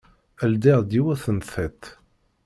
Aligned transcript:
Ldiɣ-d 0.51 0.89
yiwet 0.95 1.25
n 1.35 1.37
tiṭ. 1.39 1.83